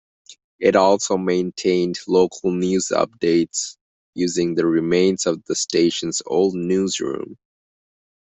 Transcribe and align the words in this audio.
It 0.59 0.75
also 0.75 1.15
maintained 1.15 1.99
local 2.07 2.49
news 2.49 2.87
updates, 2.89 3.77
using 4.15 4.55
the 4.55 4.65
remains 4.65 5.27
of 5.27 5.43
the 5.45 5.53
station's 5.53 6.23
old 6.25 6.55
newsroom. 6.55 7.37